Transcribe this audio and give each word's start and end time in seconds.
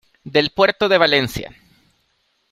del 0.23 0.49
puerto 0.49 0.89
de 0.89 0.97
Valencia. 0.97 1.55